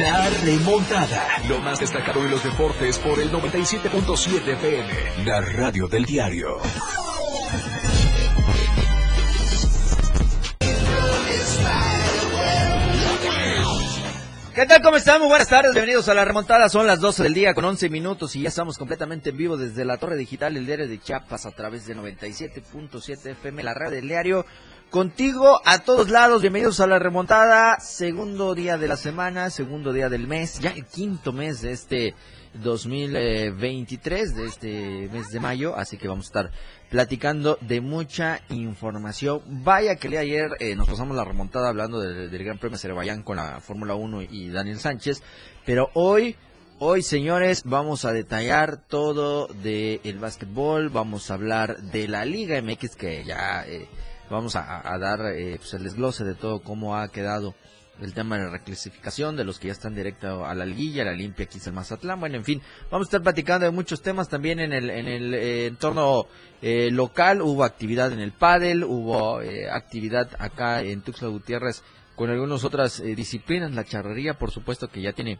[0.00, 1.38] La remontada.
[1.48, 5.24] Lo más destacado de los deportes por el 97.7 FM.
[5.24, 6.58] La radio del diario.
[14.54, 14.82] ¿Qué tal?
[14.82, 15.20] ¿Cómo están?
[15.20, 15.72] Muy buenas tardes.
[15.72, 16.68] Bienvenidos a la remontada.
[16.68, 19.84] Son las 12 del día con 11 minutos y ya estamos completamente en vivo desde
[19.84, 24.08] la torre digital del diario de Chiapas a través de 97.7 FM, la radio del
[24.08, 24.46] diario.
[24.94, 26.40] Contigo a todos lados.
[26.40, 27.80] Bienvenidos a la remontada.
[27.80, 32.14] Segundo día de la semana, segundo día del mes, ya el quinto mes de este
[32.62, 35.74] 2023, de este mes de mayo.
[35.74, 36.50] Así que vamos a estar
[36.90, 39.42] platicando de mucha información.
[39.48, 43.34] Vaya que le ayer eh, nos pasamos la remontada hablando del, Gran Premio Azerbaiyán con
[43.34, 45.24] la Fórmula 1 y Daniel Sánchez,
[45.66, 46.36] pero hoy
[46.80, 52.60] Hoy, señores, vamos a detallar todo del el básquetbol, vamos a hablar de la Liga
[52.60, 53.88] MX que ya eh,
[54.30, 57.54] vamos a, a dar eh, pues el desglose de todo cómo ha quedado
[58.00, 61.12] el tema de la reclasificación, de los que ya están directo a la liguilla, la
[61.12, 64.28] limpia aquí es el Mazatlán, bueno, en fin, vamos a estar platicando de muchos temas
[64.28, 66.26] también en el, en el eh, entorno
[66.60, 71.82] eh, local, hubo actividad en el pádel, hubo eh, actividad acá en Tuxtla Gutiérrez
[72.16, 75.38] con algunas otras eh, disciplinas, la charrería, por supuesto que ya tiene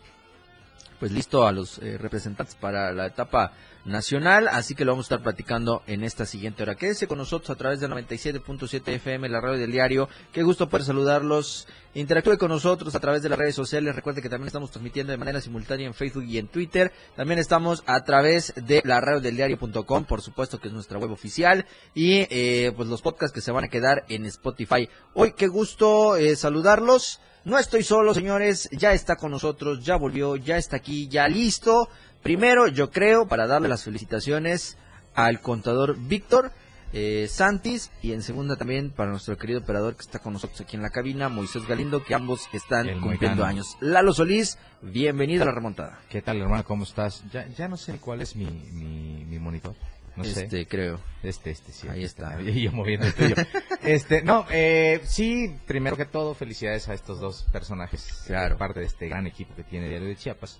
[0.98, 3.52] pues listo a los eh, representantes para la etapa
[3.84, 6.74] nacional, así que lo vamos a estar platicando en esta siguiente hora.
[6.74, 10.08] Quédese con nosotros a través del 97.7 FM, la radio del diario.
[10.32, 11.68] Qué gusto poder saludarlos.
[11.94, 13.94] Interactúe con nosotros a través de las redes sociales.
[13.94, 16.92] Recuerde que también estamos transmitiendo de manera simultánea en Facebook y en Twitter.
[17.14, 21.12] También estamos a través de la radio del diario.com, por supuesto que es nuestra web
[21.12, 21.66] oficial.
[21.94, 24.88] Y eh, pues los podcasts que se van a quedar en Spotify.
[25.12, 27.20] Hoy qué gusto eh, saludarlos.
[27.44, 31.90] No estoy solo, señores, ya está con nosotros, ya volvió, ya está aquí, ya listo.
[32.24, 34.78] Primero, yo creo, para darle las felicitaciones
[35.14, 36.52] al contador Víctor
[36.94, 40.76] eh, Santis y en segunda también para nuestro querido operador que está con nosotros aquí
[40.76, 43.44] en la cabina, Moisés Galindo, que ambos están El cumpliendo Moicano.
[43.44, 43.76] años.
[43.80, 46.00] Lalo Solís, bienvenido a la remontada.
[46.08, 46.64] ¿Qué tal, hermano?
[46.64, 47.22] ¿Cómo estás?
[47.30, 49.74] Ya, ya no sé cuál es mi, mi, mi monitor.
[50.16, 50.44] No sé.
[50.44, 51.00] este, creo.
[51.22, 51.88] Este, este, sí.
[51.88, 52.40] Ahí aquí está.
[52.40, 53.34] Y yo moviendo el tuyo.
[53.82, 58.22] Este, no, eh, sí, primero que todo, felicidades a estos dos personajes.
[58.26, 58.54] Claro.
[58.54, 60.58] eh, Parte de este gran equipo que tiene Diario de Chiapas.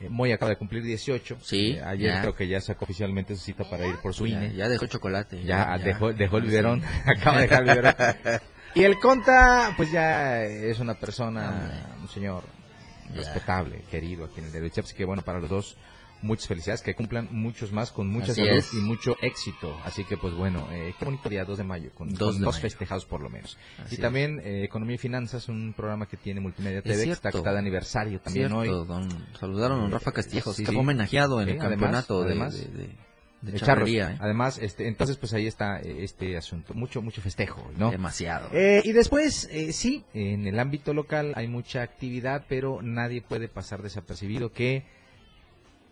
[0.00, 1.38] Eh, Moy acaba de cumplir 18.
[1.42, 2.20] Sí, Eh, ayer ya.
[2.20, 4.54] creo que ya sacó oficialmente su cita para ir por su INE.
[4.54, 5.42] ya dejó chocolate.
[5.44, 6.82] Ya, dejó, dejó el biberón.
[7.06, 7.94] Acaba de dejar el biberón.
[8.74, 12.44] Y el Conta, pues ya es una persona, un señor
[13.14, 14.90] respetable, querido aquí en el Diario de Chiapas.
[14.90, 15.76] Así que bueno, para los dos,
[16.22, 18.74] muchas felicidades, que cumplan muchos más con mucha Así salud es.
[18.74, 19.76] y mucho éxito.
[19.84, 22.44] Así que pues bueno, eh, qué bonito día, 2 de mayo, con, 2 con de
[22.44, 22.62] dos mayo.
[22.62, 23.56] festejados por lo menos.
[23.84, 27.28] Así y también eh, Economía y Finanzas, un programa que tiene Multimedia TV, que está,
[27.28, 28.86] está de aniversario también Cierto, hoy.
[28.86, 29.08] don,
[29.38, 30.74] saludaron a don Rafa Castillejos, Sí, que sí.
[30.74, 32.54] fue homenajeado en el además, campeonato de- además.
[32.54, 32.88] de, de,
[33.40, 33.66] de De charros.
[33.66, 34.18] charrería, ¿eh?
[34.20, 37.92] Además, este, entonces pues ahí está eh, este asunto, mucho, mucho festejo, ¿no?
[37.92, 38.48] Demasiado.
[38.52, 43.46] Eh, y después, eh, sí, en el ámbito local hay mucha actividad, pero nadie puede
[43.48, 44.82] pasar desapercibido que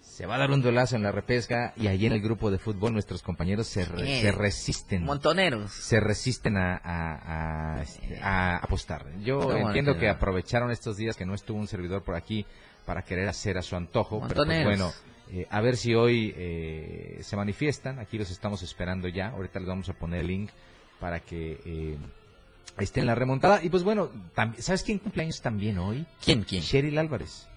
[0.07, 2.59] se va a dar un duelazo en la repesca y allí en el grupo de
[2.59, 4.21] fútbol nuestros compañeros se, re- Sí.
[4.23, 5.05] se resisten.
[5.05, 5.71] Montoneros.
[5.73, 9.05] Se resisten a, a- a, este, a apostar.
[9.21, 12.47] Yo entiendo que aprovecharon estos días que no estuvo un servidor por aquí
[12.87, 14.21] para querer hacer a su antojo.
[14.23, 14.65] Pero pues, Montoneros.
[14.65, 14.93] bueno,
[15.33, 17.99] eh, a ver si hoy eh, se manifiestan.
[17.99, 19.29] Aquí los estamos esperando ya.
[19.31, 20.51] Ahorita les vamos a poner el link
[21.01, 21.99] para que eh,
[22.79, 23.63] esté en la remontada.
[23.63, 24.09] Y pues bueno,
[24.61, 26.07] ¿sabes quién cumpleaños también hoy?
[26.25, 26.63] ¿Quién, quién?
[26.63, 27.49] Cheryl Álvarez.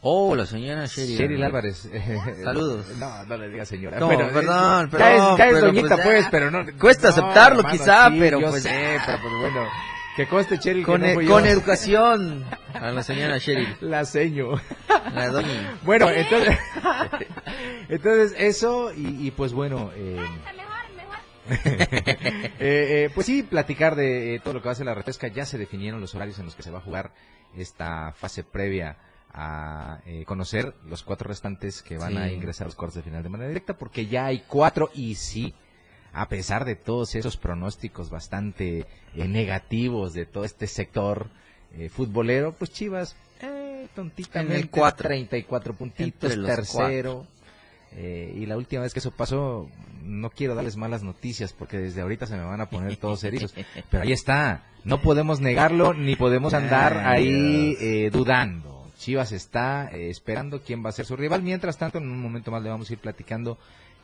[0.00, 1.16] Oh, la señora Sherry.
[1.16, 1.88] Cheryl Álvarez.
[2.44, 2.86] Saludos.
[2.98, 3.98] No, no le diga señora.
[3.98, 6.30] No, perdón, eh, perdón, Ya es, ya es pero doñita, pues, pues, ya.
[6.30, 6.64] pero no.
[6.78, 9.02] Cuesta no, aceptarlo, hermano, quizá, sí, pero yo pues, sé, ya.
[9.06, 9.68] pero pues bueno.
[10.16, 11.50] Que conste, Cheryl, Con, que no e- fui con yo.
[11.50, 12.44] educación
[12.74, 13.66] a la señora Sherry.
[13.80, 14.52] La seño.
[15.14, 15.78] La doña.
[15.82, 16.58] Bueno, entonces,
[17.88, 20.24] entonces eso y, y, pues bueno, eh,
[21.50, 25.28] eh, eh, pues sí, platicar de eh, todo lo que va a ser la repesca.
[25.28, 27.12] Ya se definieron los horarios en los que se va a jugar
[27.56, 28.96] esta fase previa
[29.32, 33.22] a eh, conocer los cuatro restantes que van a ingresar a los cuartos de final
[33.22, 35.54] de manera directa, porque ya hay cuatro y sí.
[36.12, 41.28] A pesar de todos esos pronósticos bastante eh, negativos de todo este sector
[41.76, 45.06] eh, futbolero, pues Chivas, eh, tontitamente, En el cuatro.
[45.06, 47.26] 34 puntitos, tercero.
[47.92, 49.68] Eh, y la última vez que eso pasó,
[50.02, 53.54] no quiero darles malas noticias porque desde ahorita se me van a poner todos serios.
[53.90, 58.77] Pero ahí está, no podemos negarlo ni podemos andar ahí eh, dudando.
[58.98, 61.42] Chivas está eh, esperando quién va a ser su rival.
[61.42, 63.56] Mientras tanto, en un momento más le vamos a ir platicando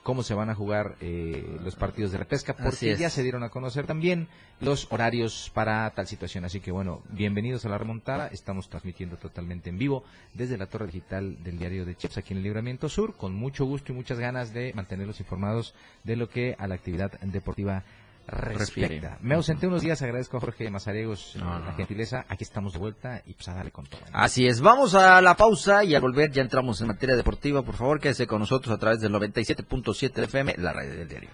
[0.05, 3.49] cómo se van a jugar eh, los partidos de repesca, porque ya se dieron a
[3.49, 4.29] conocer también
[4.61, 6.45] los horarios para tal situación.
[6.45, 8.29] Así que bueno, bienvenidos a la remontada.
[8.29, 10.05] Estamos transmitiendo totalmente en vivo
[10.35, 13.65] desde la torre digital del diario de Chips aquí en el Libramiento Sur, con mucho
[13.65, 15.75] gusto y muchas ganas de mantenerlos informados
[16.05, 17.83] de lo que a la actividad deportiva
[18.27, 19.19] respeta.
[19.21, 21.77] Me ausenté unos días, agradezco a Jorge Mazariegos eh, No, no, la no.
[21.77, 22.25] gentileza.
[22.29, 24.01] Aquí estamos de vuelta y pues a darle con todo.
[24.13, 27.63] Así es, vamos a la pausa y al volver ya entramos en materia deportiva.
[27.63, 31.31] Por favor, quédese con nosotros a través del 97.7 de FM, la radio del diario.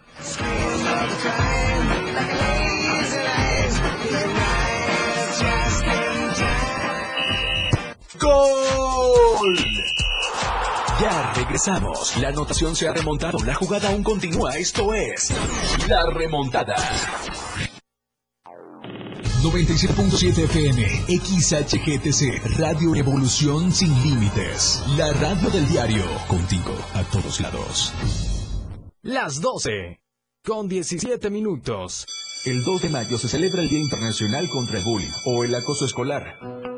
[8.20, 9.56] ¡Gol!
[11.00, 12.16] Ya regresamos.
[12.18, 13.38] La anotación se ha remontado.
[13.44, 14.56] La jugada aún continúa.
[14.56, 15.32] Esto es
[15.88, 16.76] La Remontada.
[19.42, 24.82] 97.7 FM, XHGTC, Radio Evolución Sin Límites.
[24.98, 27.94] La radio del diario, contigo a todos lados.
[29.00, 30.02] Las 12.
[30.44, 32.04] Con 17 minutos.
[32.44, 35.86] El 2 de mayo se celebra el Día Internacional contra el Bullying o el Acoso
[35.86, 36.69] Escolar.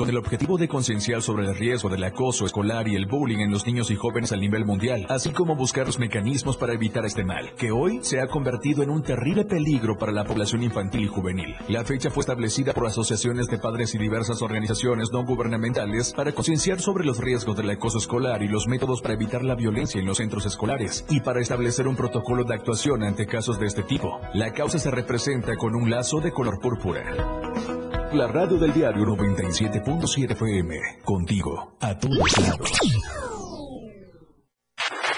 [0.00, 3.50] Con el objetivo de concienciar sobre el riesgo del acoso escolar y el bullying en
[3.50, 7.22] los niños y jóvenes a nivel mundial, así como buscar los mecanismos para evitar este
[7.22, 11.06] mal, que hoy se ha convertido en un terrible peligro para la población infantil y
[11.06, 11.54] juvenil.
[11.68, 16.80] La fecha fue establecida por asociaciones de padres y diversas organizaciones no gubernamentales para concienciar
[16.80, 20.16] sobre los riesgos del acoso escolar y los métodos para evitar la violencia en los
[20.16, 24.18] centros escolares y para establecer un protocolo de actuación ante casos de este tipo.
[24.32, 27.79] La causa se representa con un lazo de color púrpura.
[28.12, 30.76] La radio del diario 97.7 FM.
[31.04, 32.72] Contigo, a todos lados.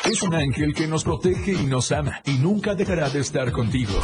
[0.04, 3.94] Es un ángel que nos protege y nos ama y nunca dejará de estar contigo.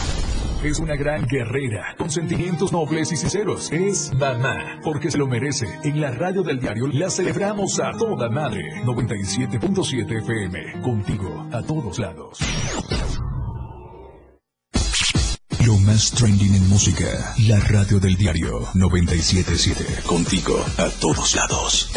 [0.65, 3.71] Es una gran guerrera, con sentimientos nobles y sinceros.
[3.73, 5.67] Es mamá, porque se lo merece.
[5.85, 8.63] En la radio del diario la celebramos a toda madre.
[8.87, 10.81] 97.7 FM.
[10.81, 12.39] Contigo, a todos lados.
[15.69, 17.35] Lo más trending en música.
[17.47, 20.03] La radio del diario 977.
[20.07, 21.91] Contigo a todos lados.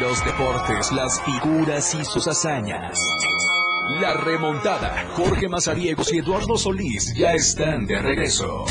[0.00, 2.98] Los deportes, las figuras y sus hazañas.
[4.00, 5.08] La remontada.
[5.14, 8.64] Jorge Mazariegos y Eduardo Solís ya están de regreso.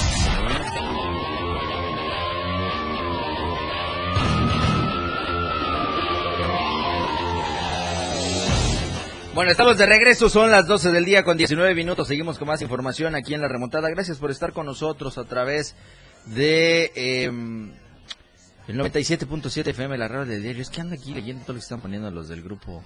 [9.39, 12.09] Bueno, estamos de regreso, son las 12 del día con 19 minutos.
[12.09, 13.89] Seguimos con más información aquí en la remontada.
[13.89, 15.77] Gracias por estar con nosotros a través
[16.25, 20.62] de eh, el 97.7 FM, la radio del diario.
[20.62, 22.83] Es que anda aquí leyendo todo lo que están poniendo los del grupo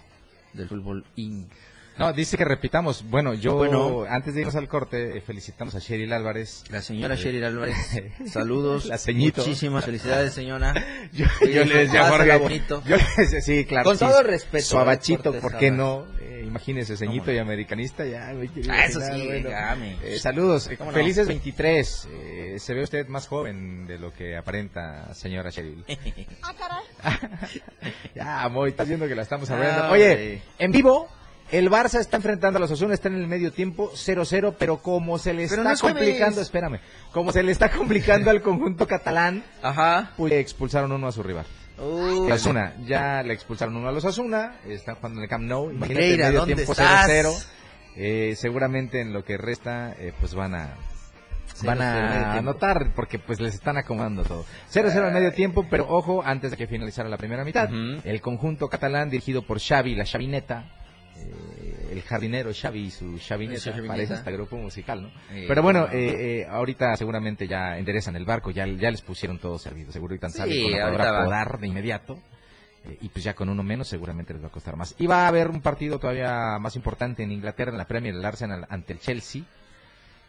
[0.54, 1.52] del fútbol Inc.
[1.98, 3.04] No, dice que repitamos.
[3.10, 4.06] Bueno, yo Bueno.
[4.08, 6.66] antes de irnos al corte, eh, felicitamos a Sheryl Álvarez.
[6.70, 7.76] La señora Sheryl Álvarez,
[8.32, 8.86] saludos.
[8.86, 9.42] La ceñito.
[9.42, 10.74] Muchísimas felicidades, señora.
[11.14, 13.86] Yo, yo le decía Jorge, yo le decía, sí, claro.
[13.86, 16.06] Con sí, todo respeto, Suavachito, ¿por qué no?
[16.54, 19.50] Imagínese, ceñito y americanista, ya, me Ah, eso sí, bueno.
[20.04, 22.08] Eh, saludos, felices 23.
[22.12, 25.84] Eh, se ve usted más joven de lo que aparenta, señora Sheryl.
[28.16, 29.86] ya, Moy, estás viendo que la estamos hablando.
[29.86, 31.08] Ah, Oye, en vivo,
[31.52, 35.18] el Barça está enfrentando a los Osasuna, está en el medio tiempo 0-0, pero como
[35.18, 36.04] se le Pero está no es jueves.
[36.04, 36.80] complicando, espérame,
[37.12, 40.12] como se le está complicando al conjunto catalán, Ajá.
[40.18, 41.48] pues expulsaron uno a su rival.
[41.80, 42.20] Uy.
[42.32, 45.94] Osasuna, ya le expulsaron uno a los Osasuna, están jugando en el Camp Nou, imagínate
[46.02, 47.10] Negreira, medio ¿dónde tiempo estás?
[47.10, 47.46] 0-0.
[47.96, 50.76] Eh, seguramente en lo que resta, eh, pues van a
[51.64, 54.44] van a anotar porque pues les están acomodando todo.
[54.72, 58.02] 0-0 al medio tiempo, pero ojo, antes de que finalizara la primera mitad, Ujú.
[58.04, 60.66] el conjunto catalán dirigido por Xavi, la Xavineta,
[61.18, 61.53] eh,
[61.94, 65.08] el jardinero Xavi y su Xavineta, parece hasta grupo musical, ¿no?
[65.32, 65.94] Eh, Pero bueno, no.
[65.94, 70.16] eh, eh, ahorita seguramente ya enderezan el barco, ya, ya les pusieron todo servido, seguro
[70.16, 71.26] y tan Sí, sabe con la ahorita palabra va.
[71.26, 72.20] podar de inmediato.
[72.86, 74.94] eh, y pues ya con uno menos seguramente les va a costar más.
[75.00, 78.26] Y va a haber un partido todavía más importante en Inglaterra, en la Premier, el
[78.26, 79.44] Arsenal ante el Chelsea.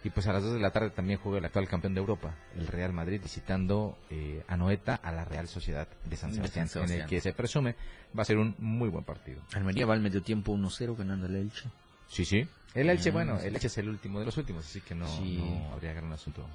[0.04, 2.34] Y pues a las 2 de la tarde también juega el actual campeón de Europa,
[2.56, 6.68] el Real Madrid, visitando eh, a Noeta a la Real Sociedad de San De Sebastián,
[6.84, 7.74] en el que se presume
[8.16, 9.40] va a ser un muy buen partido.
[9.54, 11.70] Almería va al medio tiempo 1-0 ganando el Elche.
[12.08, 12.46] Sí, sí.
[12.74, 15.08] El Elche, Ah, bueno, el Elche es el último de los últimos, así que no,
[15.08, 15.38] Sí.
[15.38, 16.46] no habría gran asunto.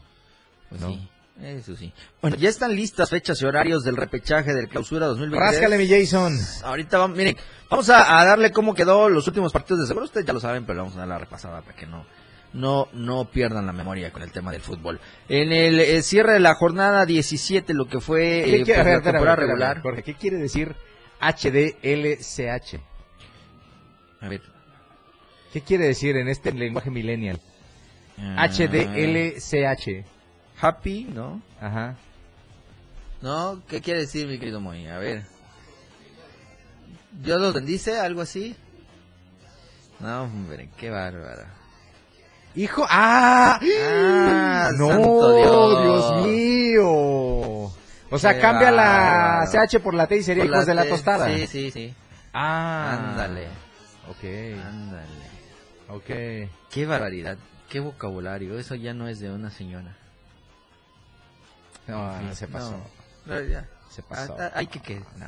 [0.70, 0.90] Pues No.
[0.90, 1.10] sí,
[1.42, 1.92] eso sí.
[2.22, 5.54] Bueno, ya están listas fechas y horarios del repechaje del clausura 2023.
[5.62, 6.38] Ráscale, mi Jason.
[6.64, 7.36] Ahorita vamos, miren,
[7.68, 10.06] vamos a, a darle cómo quedó los últimos partidos de seguro.
[10.06, 12.06] Ustedes ya lo saben, pero vamos a dar la repasada para que no,
[12.54, 15.00] no, no pierdan la memoria con el tema del fútbol.
[15.28, 18.98] En el eh, cierre de la jornada 17, lo que fue ¿Qué eh, pues, ver,
[18.98, 19.82] la temporada regular.
[19.82, 20.76] Jorge, ¿qué quiere decir
[21.22, 22.80] HDLCH?
[24.22, 24.42] A ver.
[25.54, 27.40] ¿Qué quiere decir en este lenguaje millennial?
[28.18, 30.06] ah, HDLCH.
[30.62, 31.42] Happy, ¿no?
[31.62, 31.96] Ajá.
[33.22, 34.88] No, ¿qué quiere decir, mi querido Moy?
[34.88, 35.24] A ver.
[37.24, 38.56] ¿Yo lo dice algo así?
[40.00, 41.59] No, hombre, qué bárbaro.
[42.56, 43.60] Hijo, ¡ah!
[43.62, 45.84] Ah, no, Dios.
[45.84, 47.72] Dios mío.
[48.12, 49.46] O sea, Qué cambia la.
[49.52, 51.28] CH por la T y sería Por hijos de la tostada.
[51.28, 51.94] Sí, sí, sí.
[52.34, 52.98] Ah.
[53.12, 53.48] Ándale.
[54.10, 54.24] Ok.
[54.66, 55.30] Ándale.
[55.90, 56.50] Ok.
[56.72, 57.38] Qué barbaridad,
[57.70, 58.58] qué vocabulario.
[58.58, 59.96] Eso ya no es de una señora.
[61.88, 62.72] No, En fin, se pasó.
[63.26, 63.66] no, no, ya.
[63.90, 64.38] Se pasó.
[64.40, 65.00] Ah, Hay que que.
[65.18, 65.28] No,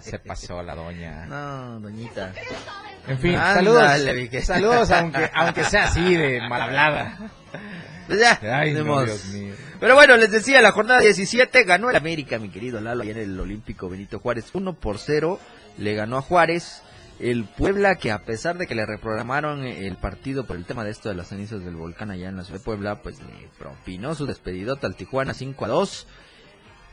[0.00, 1.26] se pasó la doña.
[1.28, 2.32] No, doñita.
[3.08, 3.90] En fin, saludos.
[4.44, 7.18] Saludos, aunque, aunque sea así de mal hablada.
[8.06, 9.04] Pues ya, Ay, no.
[9.04, 9.54] Dios mío.
[9.78, 13.18] Pero bueno, les decía, la jornada 17 ganó el América, mi querido Lalo, allá en
[13.18, 14.50] el Olímpico Benito Juárez.
[14.52, 15.38] 1 por 0
[15.78, 16.82] le ganó a Juárez.
[17.18, 20.90] El Puebla, que a pesar de que le reprogramaron el partido por el tema de
[20.90, 24.14] esto de las cenizas del volcán allá en la ciudad de Puebla, pues le propinó
[24.14, 26.06] su despedidota al Tijuana 5 a 2.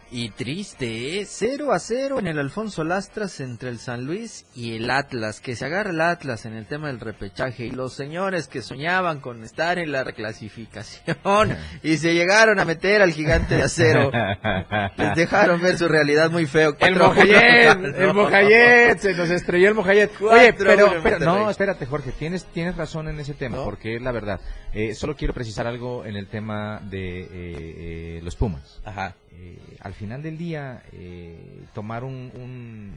[0.09, 1.25] Y triste, ¿eh?
[1.25, 5.41] 0 a 0 en el Alfonso Lastras entre el San Luis y el Atlas.
[5.41, 7.65] Que se agarra el Atlas en el tema del repechaje.
[7.65, 13.01] Y los señores que soñaban con estar en la reclasificación y se llegaron a meter
[13.01, 14.09] al gigante de acero.
[14.97, 16.69] Les dejaron ver su realidad muy feo.
[16.79, 17.15] El 4 a uno.
[17.15, 18.13] Mojayet, el.
[18.13, 20.11] Mojayet, se nos estrelló el Mojayet.
[20.21, 23.65] Oye, pero, no, espérate, Jorge, tienes, tienes razón en ese tema, ¿No?
[23.65, 24.39] porque es la verdad.
[24.73, 28.79] Eh, solo quiero precisar algo en el tema de eh, eh, los Pumas.
[28.85, 29.15] Ajá.
[29.39, 32.93] Eh, al final del día, eh, tomar un, un,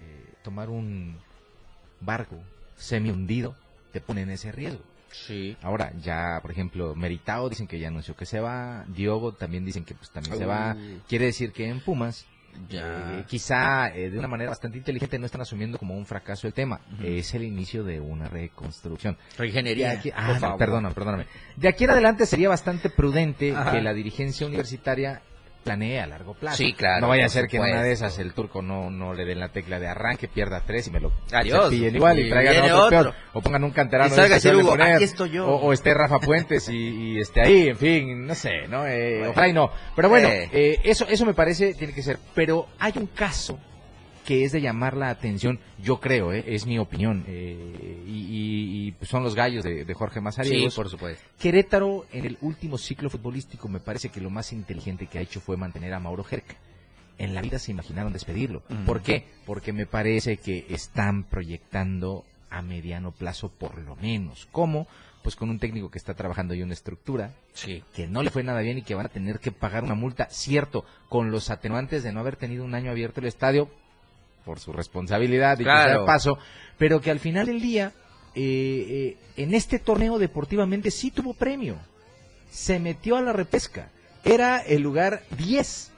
[0.00, 1.18] eh, tomar un
[2.00, 2.36] barco
[2.76, 3.54] semi hundido
[3.92, 4.80] te pone en ese riesgo.
[5.12, 5.56] Sí.
[5.62, 9.84] Ahora, ya, por ejemplo, Meritao dicen que ya anunció que se va, Diogo también dicen
[9.84, 10.76] que pues también se va.
[11.08, 12.26] Quiere decir que en Pumas,
[12.68, 13.18] Ya.
[13.20, 16.52] eh, quizá eh, de una manera bastante inteligente no están asumiendo como un fracaso el
[16.52, 16.80] tema.
[17.02, 19.16] Es el inicio de una reconstrucción.
[19.98, 21.26] Aquí- por ah, no, perdóname, perdóname.
[21.56, 23.70] De aquí en adelante sería bastante prudente Ajá.
[23.72, 25.22] que la dirigencia universitaria
[25.64, 26.56] planee a largo plazo.
[26.58, 29.14] Sí, claro, No vaya a ser que en una de esas el turco no, no
[29.14, 31.72] le den la tecla de arranque, pierda tres y me lo Adiós.
[31.72, 32.88] igual y, traigan otro, otro.
[32.90, 33.14] peor.
[33.32, 34.14] O pongan un canterano.
[34.14, 34.94] Y de Hugo, poner.
[34.96, 35.46] aquí estoy yo.
[35.48, 36.76] O, o esté Rafa Puentes y,
[37.14, 38.86] y esté ahí, en fin, no sé, ¿no?
[38.86, 39.30] Eh, Bueno.
[39.32, 39.70] Ojalá y no.
[39.96, 40.48] Pero bueno, Eh.
[40.52, 42.18] eh, eso, eso me parece tiene que ser.
[42.34, 43.58] Pero hay un caso
[44.24, 48.94] que es de llamar la atención, yo creo, eh, es mi opinión, eh, y, y-
[49.00, 50.74] y, son los gallos de, de Jorge Sí, Mazariegos.
[50.74, 51.22] por supuesto.
[51.38, 55.40] Querétaro en el último ciclo futbolístico me parece que lo más inteligente que ha hecho
[55.40, 56.54] fue mantener a Mauro Jerca.
[57.18, 58.62] En la vida se imaginaron despedirlo.
[58.86, 59.24] ¿Por qué?
[59.46, 64.48] Porque me parece que están proyectando a mediano plazo por lo menos.
[64.50, 64.88] ¿Cómo?
[65.22, 67.82] Pues con un técnico que está trabajando ya una estructura, Sí.
[67.94, 70.26] que no le fue nada bien y que van a tener que pagar una multa,
[70.30, 73.70] cierto, con los atenuantes de no haber tenido un año abierto el estadio
[74.44, 76.00] por su responsabilidad y Claro.
[76.00, 76.38] de paso,
[76.78, 77.92] pero que al final del día,
[78.34, 81.76] eh, eh, en este torneo deportivamente sí tuvo premio.
[82.50, 83.90] Se metió a la repesca.
[84.24, 85.90] Era el lugar 10.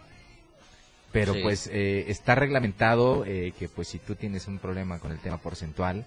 [1.13, 1.41] Pero Sí.
[1.43, 5.39] pues eh, está reglamentado eh, que pues si tú tienes un problema con el tema
[5.39, 6.05] porcentual,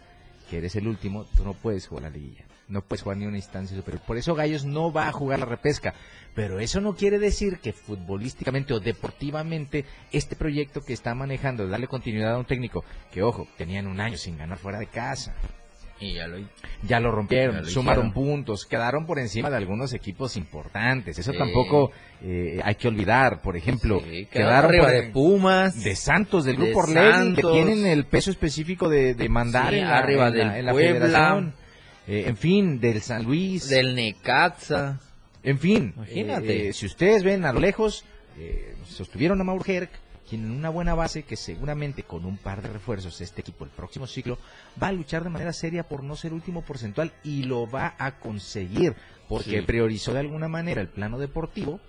[0.50, 2.46] que eres el último, tú no puedes jugar la liguilla.
[2.68, 4.02] No puedes jugar ni una instancia superior.
[4.06, 5.94] Por eso Gallos no va a jugar la repesca.
[6.36, 11.88] Pero eso no quiere decir que futbolísticamente o deportivamente este proyecto que está manejando, darle
[11.88, 15.34] continuidad a un técnico, que ojo, tenían un año sin ganar fuera de casa.
[16.02, 16.38] Y ya lo
[16.84, 18.14] Ya lo rompieron, Ya lo sumaron hicieron.
[18.36, 21.20] puntos, quedaron por encima de algunos equipos importantes.
[21.20, 21.38] Eso Sí.
[21.38, 21.92] tampoco
[22.22, 23.42] eh, hay que olvidar.
[23.42, 25.84] Por ejemplo, Sí, quedaron arriba de Pumas.
[25.84, 29.80] de Santos, del De grupo Orlegui, que tienen el peso específico de, de mandar Sí,
[29.80, 31.00] en la, arriba en la- del en la Puebla.
[31.08, 31.54] federación.
[32.08, 33.70] Eh, en fin, del San Luis.
[33.70, 35.00] del Necaxa.
[35.44, 36.70] En fin, Imagínate.
[36.70, 38.04] eh, si ustedes ven a lo lejos,
[38.38, 39.90] eh, sostuvieron a Mauro Herc,
[40.30, 43.72] quien en una buena base que seguramente con un par de refuerzos este equipo el
[43.72, 44.38] próximo ciclo
[44.82, 48.20] va a luchar de manera seria por no ser último porcentual y lo va a
[48.20, 48.96] conseguir
[49.28, 49.66] porque Sí.
[49.66, 51.80] priorizó de alguna manera el plano deportivo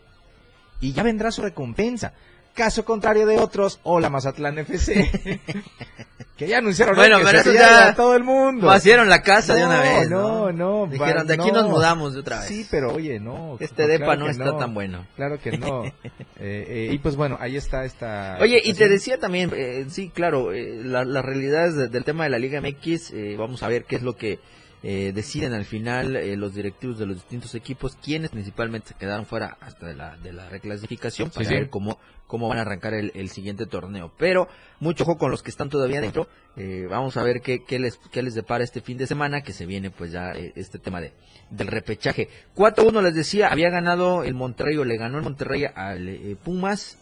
[0.80, 2.14] y ya vendrá su recompensa.
[2.54, 5.08] Caso contrario de otros, hola Mazatlán FC,
[6.36, 8.66] que ya anunciaron Bueno, que pero se eso ya a todo el mundo.
[8.66, 10.10] Vaciaron la casa de una No, vez.
[10.10, 11.62] no, no, va- Dijeron, de aquí no.
[11.62, 12.48] nos mudamos de otra vez.
[12.48, 13.56] Sí, pero oye, no.
[13.60, 15.06] Este no, depa claro no está tan bueno.
[15.16, 15.84] Claro que no.
[16.42, 18.38] Eh, eh, y pues bueno, ahí está esta.
[18.40, 18.90] Oye, y te situación.
[18.90, 22.60] decía también, eh, sí, claro, eh, la- las realidades de- del tema de la Liga
[22.62, 24.38] MX, eh, vamos a ver qué es lo que
[24.82, 29.26] eh, deciden al final eh, los directivos de los distintos equipos, quienes principalmente se quedaron
[29.26, 31.54] fuera hasta de la, de la reclasificación, para Sí, sí.
[31.54, 34.12] ver cómo, cómo van a arrancar el, el siguiente torneo.
[34.16, 37.78] Pero mucho ojo con los que están todavía dentro, eh, vamos a ver qué, qué,
[37.78, 40.78] les, qué les depara este fin de semana, que se viene pues ya eh, este
[40.78, 41.12] tema de
[41.50, 42.28] del repechaje.
[42.54, 46.96] 4-1 les decía, había ganado el Monterrey o le ganó el Monterrey al eh, Pumas,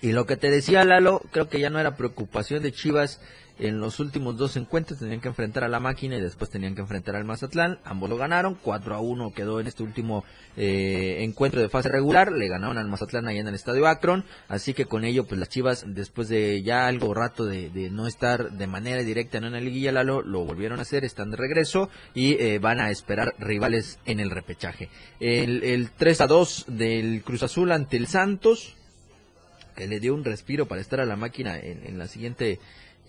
[0.00, 3.20] y lo que te decía Lalo, creo que ya no era preocupación de Chivas
[3.60, 6.80] en los últimos dos encuentros, tenían que enfrentar a la máquina y después tenían que
[6.80, 10.24] enfrentar al Mazatlán, ambos lo ganaron, 4 a 1 quedó en este último
[10.56, 14.74] eh, encuentro de fase regular, le ganaron al Mazatlán allá en el estadio Akron, así
[14.74, 18.52] que con ello pues las Chivas después de ya algo rato de, de no estar
[18.52, 22.32] de manera directa en una liguilla Lalo, lo volvieron a hacer, están de regreso y
[22.42, 24.88] eh, van a esperar rivales en el repechaje.
[25.20, 28.76] El, el 3 a 2 del Cruz Azul ante el Santos,
[29.76, 32.58] que le dio un respiro para estar a la máquina en, en la siguiente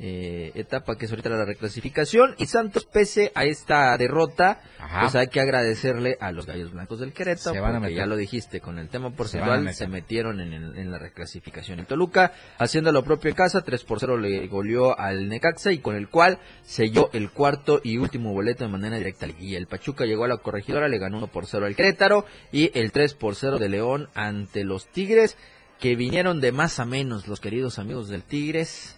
[0.04, 5.02] eh, etapa que es ahorita la reclasificación y Santos pese a esta derrota Ajá.
[5.02, 7.98] pues hay que agradecerle a los Gallos Blancos del Querétaro Se van a meter.
[7.98, 9.76] ya lo dijiste con el tema porcentual meter.
[9.76, 13.84] se, metieron en, el- en la reclasificación en Toluca haciendo lo propio en casa 3
[13.84, 18.34] por 0 le goleó al Necaxa y con el cual selló el cuarto y último
[18.34, 21.28] boleto de manera directa al Guilla el Pachuca llegó a la corregidora le ganó 1
[21.28, 25.38] por 0 al Querétaro y el 3 por 0 de León ante los Tigres
[25.80, 28.98] que vinieron de más a menos los queridos amigos del Tigres.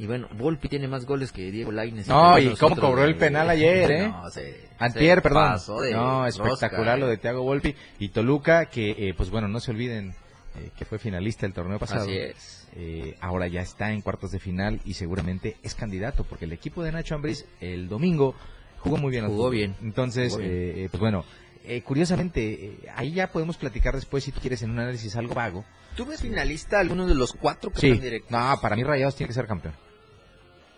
[0.00, 2.08] Y bueno, Volpi tiene más goles que Diego Lainez.
[2.08, 4.08] No, y cómo cobró el penal ayer, ¿eh?
[4.08, 5.58] No, se- Antier, se perdón.
[5.92, 7.10] No, rosca, espectacular lo eh.
[7.10, 10.14] de Thiago Volpi y Toluca, que eh, pues bueno, no se olviden
[10.56, 12.04] eh, que fue finalista el torneo pasado.
[12.04, 12.66] Así es.
[12.76, 16.82] Eh, ahora ya está en cuartos de final y seguramente es candidato, porque el equipo
[16.82, 18.34] de Nacho Ambriz el domingo
[18.78, 19.26] jugó muy bien.
[19.26, 19.74] Jugó bien.
[19.82, 20.50] Entonces, Jugó bien.
[20.50, 21.26] eh, eh, pues bueno,
[21.66, 25.34] eh, curiosamente, eh, ahí ya podemos platicar después, si tú quieres, en un análisis algo
[25.34, 25.62] vago.
[25.94, 28.30] ¿Tú ves finalista alguno de los cuatro que Sí, están directos?
[28.30, 29.74] no, para mí Rayados tiene que ser campeón.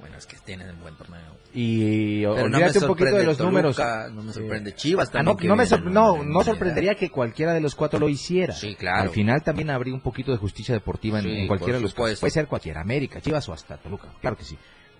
[0.03, 1.21] Bueno, es que tienen un buen torneo.
[1.55, 3.79] Y Pero no olvídate un poquito de los números.
[4.13, 5.37] No me sorprende Chivas Ah, también.
[5.49, 8.53] no, no, me sor- no, sorprendería que cualquiera de los cuatro lo hiciera.
[8.53, 9.03] Sí, claro.
[9.03, 11.93] Al final también habría un poquito de justicia deportiva en, Sí, en cualquiera de los
[11.93, 12.21] supuesto.
[12.21, 14.59] Puede ser cualquiera, América, Chivas o hasta Toluca, claro que sí.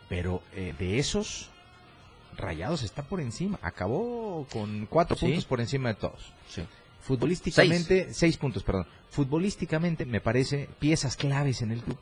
[0.09, 1.51] Pero eh, de esos,
[2.39, 3.59] Rayados está por encima.
[3.61, 5.27] Acabó con cuatro Sí.
[5.27, 6.33] puntos por encima de todos.
[6.49, 6.63] Sí.
[7.01, 8.37] Futbolísticamente, seis.
[8.37, 8.87] puntos, perdón.
[9.11, 11.99] Futbolísticamente, me parece, piezas claves en el club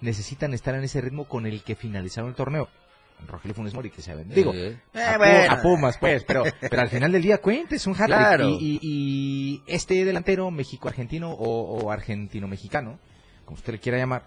[0.00, 2.68] necesitan estar en ese ritmo con el que finalizaron el torneo.
[3.26, 4.52] Rogelio Funes Mori, que se ha vendido.
[4.52, 5.52] Digo, Eh, a, bueno.
[5.52, 8.48] a Pumas, pues, pero, pero al final del día cuenta, es un hat Claro.
[8.48, 13.00] y, y- y este delantero México-argentino o, o argentino-mexicano,
[13.44, 14.22] como usted le quiera llamar,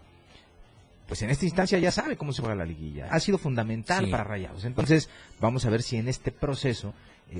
[1.07, 3.07] pues en esta instancia ya sabe cómo se juega la liguilla.
[3.11, 4.11] Ha sido fundamental Sí.
[4.11, 4.65] para Rayados.
[4.65, 5.09] Entonces,
[5.39, 6.93] vamos a ver si en este proceso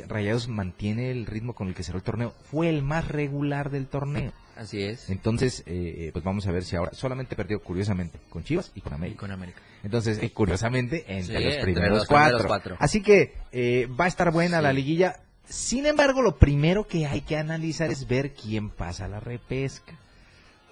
[0.07, 2.33] Rayados mantiene el ritmo con el que cerró el torneo.
[2.49, 4.31] Fue el más regular del torneo.
[4.55, 5.09] Así es.
[5.09, 8.81] Entonces, eh, eh, pues vamos a ver si ahora solamente perdió curiosamente con Chivas y
[8.81, 9.19] con Y América.
[9.19, 9.59] con América.
[9.83, 12.37] Entonces, eh, curiosamente, entre Sí, los entre primeros, los cuatro.
[12.37, 12.75] primeros cuatro.
[12.79, 14.63] Así que eh, va a estar buena Sí.
[14.63, 15.19] la liguilla.
[15.45, 19.93] Sin embargo, lo primero que hay que analizar es ver quién pasa la repesca.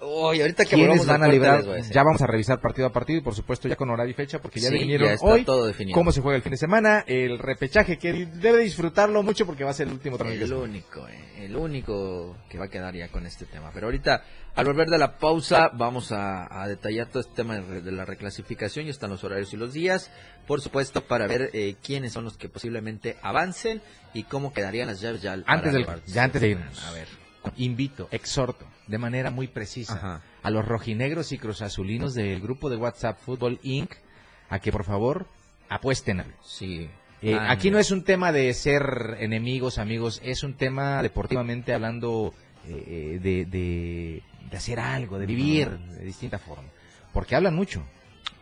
[0.02, 1.62] Uy, ahorita que ¿Quiénes van a librar?
[1.90, 4.40] Ya vamos a revisar partido a partido y por supuesto ya con horario y fecha
[4.40, 5.94] porque ya Sí, definieron ya está hoy todo definido.
[5.94, 9.70] cómo se juega el fin de semana, el repechaje que debe disfrutarlo mucho porque va
[9.70, 10.42] a ser el último torneo.
[10.42, 13.70] El único, eh, el único que va a quedar ya con este tema.
[13.74, 17.82] Pero ahorita, al volver de la pausa, vamos a, a detallar todo este tema de,
[17.82, 18.86] de la reclasificación.
[18.86, 20.10] Ya están los horarios y los días,
[20.46, 23.82] por supuesto, para ver eh, quiénes son los que posiblemente avancen
[24.14, 25.36] y cómo quedarían las llaves ya.
[25.44, 26.84] Antes del- ya antes de irnos.
[26.86, 27.06] A ver.
[27.56, 30.22] Invito, exhorto, de manera muy precisa, Ajá.
[30.42, 33.92] a los rojinegros y cruzazulinos del grupo de WhatsApp Fútbol Inc.
[34.48, 35.26] a que por favor
[35.68, 36.36] apuesten algo.
[36.44, 36.88] Sí.
[37.22, 41.72] Eh, Ah, aquí no es un tema de ser enemigos, amigos, es un tema deportivamente
[41.74, 42.32] hablando
[42.66, 46.68] eh, de, de, de hacer algo, de vivir de distinta forma.
[47.12, 47.82] Porque hablan mucho,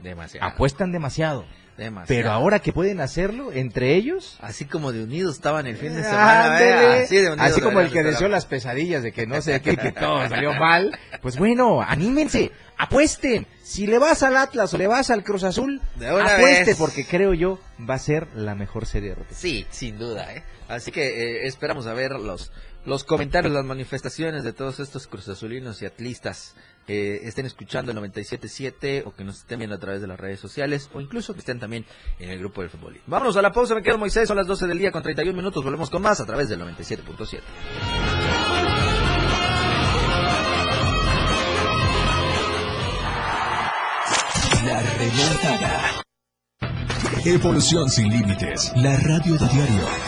[0.02, 0.46] Demasiado.
[0.46, 1.44] apuestan demasiado,
[1.78, 2.06] demasiado.
[2.08, 6.02] pero ahora que pueden hacerlo entre ellos, Así como de unidos estaban el fin de
[6.02, 6.56] semana.
[6.56, 6.70] Ándele.
[6.76, 7.02] ¿verdad?
[7.02, 9.76] Así, de unidos Así como el que deseó las pesadillas de que no sé qué,
[9.76, 10.98] que todo salió mal.
[11.22, 13.46] Pues bueno, anímense, apuesten.
[13.62, 16.76] Si le vas al Atlas o le vas al Cruz Azul, De apueste, vez.
[16.76, 19.16] porque creo yo va a ser la mejor serie de.
[19.30, 20.42] Sí, sin duda, ¿eh?
[20.68, 22.52] Así que eh, esperamos a ver los,
[22.84, 26.54] los comentarios, las manifestaciones de todos estos cruzazulinos y atlistas
[26.88, 30.40] que estén escuchando el 97.7 o que nos estén viendo a través de las redes
[30.40, 31.84] sociales o incluso que estén también
[32.18, 32.98] en el grupo del fútbol.
[33.06, 35.62] Vámonos a la pausa, me quedo Moisés, son las 12 del día con 31 minutos,
[35.62, 37.42] volvemos con más a través del 97.7.
[44.64, 46.02] La remontada.
[47.26, 48.72] Evolución sin límites.
[48.76, 50.07] La radio de diario.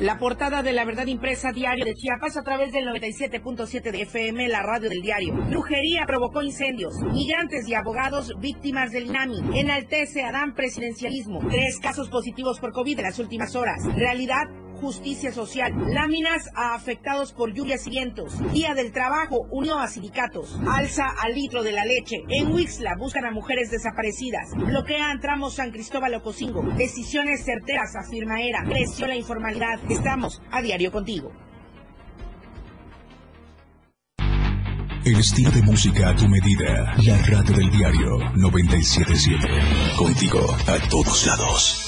[0.00, 4.46] La portada de la verdad impresa diario de Chiapas a través del 97.7 de FM,
[4.46, 5.34] la radio del diario.
[5.50, 6.94] Brujería provocó incendios.
[7.12, 9.58] Migrantes y abogados víctimas del INAMI.
[9.58, 11.40] Enaltece Adán presidencialismo.
[11.50, 13.82] Tres casos positivos por COVID en las últimas horas.
[13.96, 14.44] Realidad
[14.80, 15.72] justicia social.
[15.92, 18.32] Láminas a afectados por lluvias y vientos.
[18.52, 20.58] Día del trabajo unió a sindicatos.
[20.68, 22.22] Alza al litro de la leche.
[22.28, 24.54] En Wixla buscan a mujeres desaparecidas.
[24.54, 26.62] Bloquean tramos San Cristóbal Ocosingo.
[26.76, 28.64] Decisiones certeras, afirma ERA.
[28.64, 29.78] Creció la informalidad.
[29.88, 31.32] Estamos a diario contigo.
[35.04, 36.94] El estilo de música a tu medida.
[36.98, 39.48] La radio del diario 977.
[39.96, 41.87] Contigo a todos lados.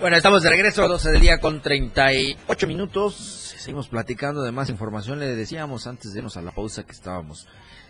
[0.00, 3.14] Bueno, estamos de regreso, 12 del día con 38 minutos.
[3.58, 5.20] Seguimos platicando de más información.
[5.20, 7.46] Le decíamos antes de irnos a la pausa que estábamos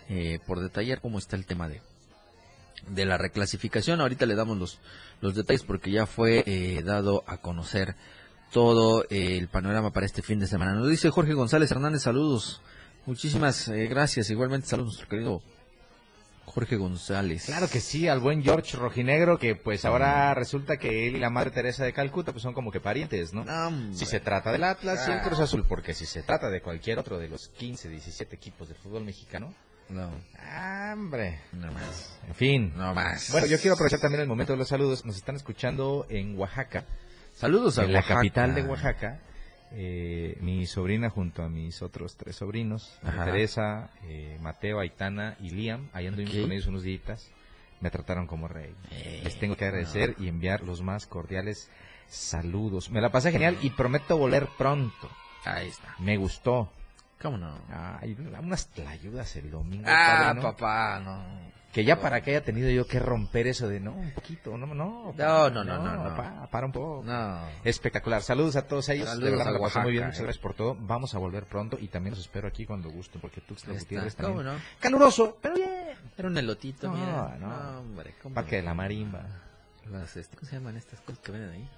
[0.09, 1.81] eh, por detallar cómo está el tema de,
[2.89, 4.01] de la reclasificación.
[4.01, 4.79] Ahorita le damos los,
[5.21, 7.95] los detalles porque ya fue eh, dado a conocer
[8.51, 10.73] todo eh, el panorama para este fin de semana.
[10.73, 12.61] Nos dice Jorge González Hernández, saludos.
[13.05, 14.29] Muchísimas eh, gracias.
[14.29, 15.41] Igualmente saludos a nuestro querido
[16.51, 17.45] Jorge González.
[17.45, 21.29] Claro que sí, al buen George Rojinegro, que pues ahora resulta que él y la
[21.29, 23.41] Madre Teresa de Calcuta pues son como que parientes, ¿no?
[23.41, 23.95] Hombre.
[23.97, 25.23] Si se trata del Atlas y el Ah.
[25.23, 28.77] Cruz Azul, porque si se trata de cualquier otro de los 15, 17 equipos del
[28.77, 29.53] fútbol mexicano,
[29.89, 30.09] No,
[30.93, 31.39] hombre.
[31.53, 32.17] no más.
[32.27, 32.73] En fin.
[32.75, 33.31] No más.
[33.31, 35.05] Bueno, yo quiero aprovechar también el momento de los saludos.
[35.05, 36.85] Nos están escuchando en Oaxaca,
[37.33, 39.19] Saludos a en la capital de Oaxaca.
[39.73, 43.25] Eh, mi sobrina junto a mis otros tres sobrinos, Ajá.
[43.25, 46.41] Teresa, eh, Mateo, Aitana y Liam, ahí anduvimos Ok.
[46.41, 47.29] con ellos unos días,
[47.79, 48.75] me trataron como rey.
[48.91, 51.69] Eh, Les tengo que agradecer y enviar los más cordiales
[52.09, 52.89] saludos.
[52.89, 55.09] Me la pasé genial y prometo volver pronto.
[55.45, 55.95] Ahí está.
[55.99, 56.69] Me gustó.
[57.21, 57.55] ¿Cómo no?
[58.01, 59.85] Ay, unas tlayudas el domingo.
[59.87, 60.41] Ah, padre, ¿no?
[60.41, 61.23] papá, no.
[61.71, 64.67] Que ya para que haya tenido yo que romper eso de no, un poquito, no,
[64.67, 65.13] no.
[65.17, 66.15] No, no, no, no, no.
[66.17, 67.01] pa, para un poco.
[67.05, 67.39] No.
[67.63, 68.21] Espectacular.
[68.21, 69.07] Saludos a todos ellos.
[69.07, 70.03] Saludos a pasé muy bien.
[70.03, 70.23] Oaxaca, Muchas eh.
[70.23, 70.75] gracias por todo.
[70.79, 73.73] Vamos a volver pronto y también los espero aquí cuando gusten porque Tuxtla.
[73.73, 74.47] Gutiérrez ¿Cómo también.
[74.57, 74.61] no?
[74.81, 75.69] Caluroso, pero bien.
[76.17, 77.37] Era un elotito, No, mira.
[77.39, 77.79] no.
[77.79, 78.67] hombre, ¿cómo Parque de no?
[78.69, 79.25] la Marimba.
[79.89, 81.69] Las, este, ¿Cómo se llaman estas cosas que venden ahí?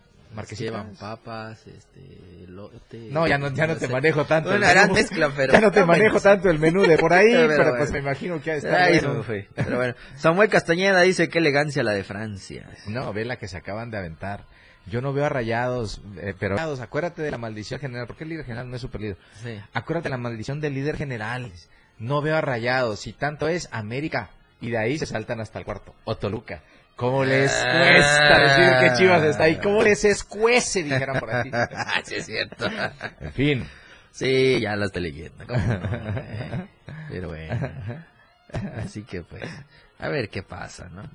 [0.57, 3.09] Llevan papas, este, elote.
[3.11, 3.91] No, ya no, ya no te sé.
[3.93, 4.49] manejo tanto.
[4.49, 4.93] Bueno, menú.
[4.93, 5.53] mezcla, pero.
[5.53, 7.77] Ya no te manejo tanto el menú de por ahí, Pero pero, bueno.
[7.77, 9.23] pues me imagino que ha Ay, bueno.
[9.55, 12.67] Pero bueno, Samuel Castañeda dice qué elegancia la de Francia.
[12.87, 14.45] No, ve la que se acaban de aventar.
[14.85, 18.31] Yo no veo a rayados, eh, pero rayados, acuérdate de la maldición general, porque el
[18.31, 19.17] líder general no es super líder.
[19.41, 19.57] Sí.
[19.73, 21.51] Acuérdate de la maldición del líder general.
[21.99, 24.31] No veo a rayados, y tanto es América.
[24.59, 25.93] Y de ahí se saltan hasta el cuarto.
[26.05, 26.63] O Toluca.
[26.95, 29.57] ¿Cómo les cuesta decir que Chivas está ahí?
[29.57, 30.83] ¿Cómo les escuece?
[30.83, 31.49] Dijeran por aquí.
[32.03, 32.67] sí, es cierto.
[33.19, 33.67] En fin.
[34.11, 35.45] Sí, ya la estoy leyendo.
[35.47, 36.19] ¿cómo no?
[36.19, 36.67] Eh,
[37.09, 37.71] Pero bueno.
[38.77, 39.43] Así que pues,
[39.97, 41.09] a ver qué pasa, ¿no?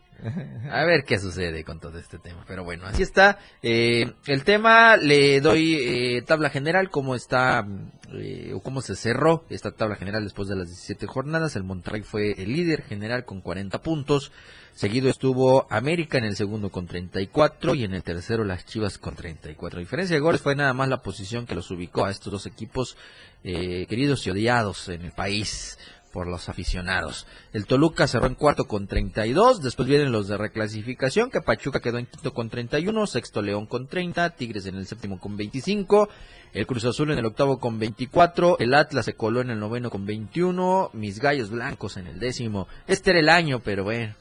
[0.70, 2.44] A ver qué sucede con todo este tema.
[2.48, 3.38] Pero bueno, así está.
[3.62, 7.64] Eh, el tema, le doy eh, tabla general, cómo está,
[8.12, 11.54] eh, o cómo se cerró esta tabla general después de las 17 jornadas.
[11.54, 14.32] El Monterrey fue el líder general con 40 puntos.
[14.78, 19.16] Seguido estuvo América en el segundo con 34 y en el tercero las Chivas con
[19.16, 19.76] 34.
[19.76, 22.46] La diferencia de goles fue nada más la posición que los ubicó a estos dos
[22.46, 22.96] equipos
[23.42, 25.80] eh, queridos y odiados en el país
[26.12, 27.26] por los aficionados.
[27.52, 31.98] El Toluca cerró en cuarto con 32, después vienen los de reclasificación, que Pachuca quedó
[31.98, 36.08] en quinto con 31, sexto León con 30, Tigres en el séptimo con 25,
[36.52, 39.90] el Cruz Azul en el octavo con 24, el Atlas se coló en el noveno
[39.90, 42.68] con 21, mis gallos blancos en el décimo.
[42.86, 44.14] Este era el año, pero bueno,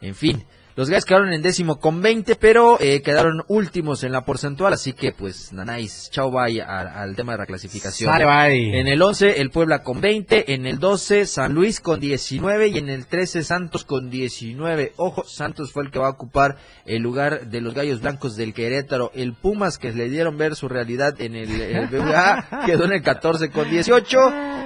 [0.00, 0.44] en fin.
[0.76, 4.92] Los Gallos quedaron en décimo con 20, pero eh, quedaron últimos en la porcentual, así
[4.92, 8.12] que pues nanáis, chao bye al tema de la clasificación.
[8.12, 8.78] Sale, bye.
[8.78, 12.78] En el 11 el Puebla con 20, en el 12 San Luis con 19 y
[12.78, 14.94] en el 13 Santos con 19.
[14.96, 16.56] Ojo, Santos fue el que va a ocupar
[16.86, 19.10] el lugar de los Gallos Blancos del Querétaro.
[19.14, 21.88] El Pumas que le dieron ver su realidad en el, el
[22.66, 24.18] quedó en el 14 con 18.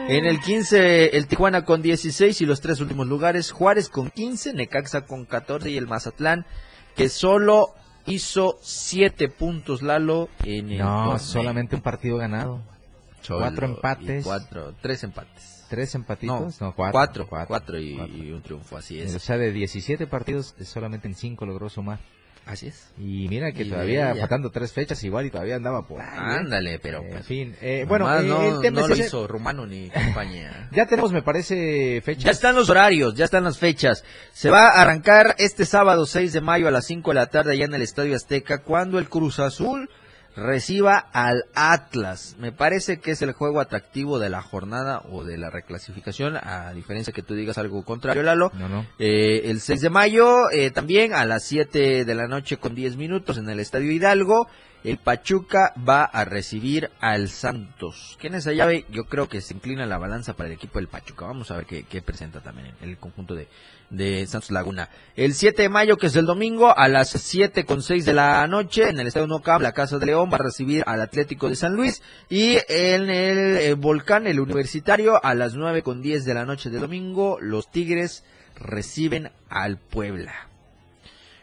[0.06, 4.52] En el 15 el Tijuana con 16 y los tres últimos lugares Juárez con 15,
[4.52, 6.44] Necaxa con 14 y el Mazatlán
[6.96, 7.74] que solo
[8.06, 11.18] hizo siete puntos Lalo en el No, torneo.
[11.18, 12.60] solamente un partido ganado.
[13.22, 14.24] Solo cuatro empates.
[14.24, 15.64] cuatro, tres empates.
[15.70, 16.60] Tres empatitos.
[16.60, 16.92] No, No, cuatro.
[16.92, 18.14] cuatro, cuatro, cuatro y, cuatro.
[18.16, 19.22] y un triunfo, así O es.
[19.22, 21.98] sea, de 17 partidos, solamente en 5 logró sumar.
[22.46, 22.92] Así es.
[22.98, 26.06] Y mira que Y todavía, faltando tres fechas, igual y todavía andaba por ahí.
[26.08, 26.12] ¿eh?
[26.40, 27.56] Ándale, pero Eh, pues, en fin.
[27.62, 29.04] eh, bueno, eh, no, el tema no lo ese.
[29.06, 30.68] hizo Rumano ni compañía.
[30.72, 32.24] Ya tenemos, me parece, fecha.
[32.26, 34.04] Ya están los horarios, ya están las fechas.
[34.34, 37.52] Se va a arrancar este sábado 6 de mayo a las 5 de la tarde
[37.52, 39.88] allá en el Estadio Azteca cuando el Cruz Azul
[40.36, 42.36] reciba al Atlas.
[42.38, 46.72] Me parece que es el juego atractivo de la jornada o de la reclasificación, a
[46.72, 48.50] diferencia que tú digas algo contrario, Lalo.
[48.54, 48.86] No, no.
[48.98, 52.96] Eh, el 6 de mayo, eh, también a las 7 de la noche con 10
[52.96, 54.48] minutos en el Estadio Hidalgo,
[54.82, 58.18] el Pachuca va a recibir al Santos.
[58.20, 58.84] ¿Quién es esa llave?
[58.90, 61.24] Yo creo que se inclina la balanza para el equipo del Pachuca.
[61.24, 63.48] Vamos a ver qué, qué presenta también el conjunto de,
[63.96, 64.88] de Santos Laguna.
[65.16, 68.46] El 7 de mayo, que es el domingo, a las 7 con 6 de la
[68.46, 71.48] noche, en el Estadio No Camp, la Casa de León va a recibir al Atlético
[71.48, 72.02] de San Luis.
[72.28, 76.70] Y en el eh, Volcán, el Universitario, a las 9 con 10 de la noche
[76.70, 78.24] de domingo, los Tigres
[78.56, 80.32] reciben al Puebla.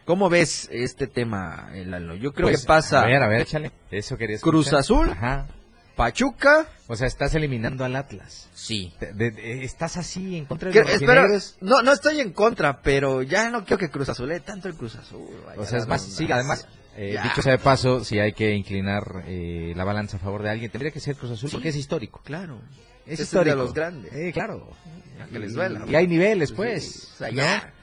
[0.06, 2.16] ¿Cómo ves este tema, Lalo?
[2.16, 3.72] Yo creo Pues, que pasa A ver, a ver, échale.
[3.92, 4.52] Eso quería escuchar.
[4.52, 5.10] Cruz Azul.
[5.12, 5.48] Ajá.
[5.96, 6.68] Pachuca.
[6.88, 8.50] O sea, estás eliminando al Atlas.
[8.54, 8.94] Sí.
[9.00, 11.28] De- de- de- estás así en contra de los espera,
[11.62, 14.96] no, no estoy en contra, pero ya no quiero que Cruz Azul, tanto el Cruz
[14.96, 15.28] Azul.
[15.46, 18.54] vaya O sea, es más, sí, además, eh, dicho sea de paso, si hay que
[18.56, 21.56] inclinar eh, la balanza a favor de alguien, tendría que ser Cruz Azul Sí.
[21.56, 22.22] porque es histórico.
[22.24, 22.60] Claro.
[23.06, 23.56] Es Ese histórico.
[23.56, 24.14] de los grandes.
[24.14, 24.70] Eh, claro.
[25.18, 25.86] Ya que les duela.
[25.88, 27.12] Y hay niveles, Sí, pues.
[27.14, 27.36] o sea, ¿no?
[27.38, 27.74] ya.